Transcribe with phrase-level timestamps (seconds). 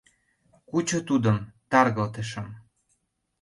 [0.69, 1.37] —Кучо тудым,
[1.71, 2.47] таргылтышым!